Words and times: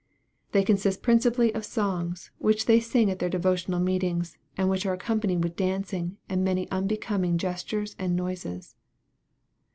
They 0.51 0.63
consist 0.63 1.03
principally 1.03 1.53
of 1.53 1.63
songs, 1.63 2.31
which 2.39 2.65
they 2.65 2.79
sing 2.79 3.11
at 3.11 3.19
their 3.19 3.29
devotional 3.29 3.79
meetings, 3.79 4.35
and 4.57 4.67
which 4.67 4.83
are 4.83 4.93
accompanied 4.95 5.43
with 5.43 5.55
dancing, 5.55 6.17
and 6.27 6.43
many 6.43 6.67
unbecoming 6.71 7.37
gestures 7.37 7.95
and 7.99 8.15
noises. 8.15 8.73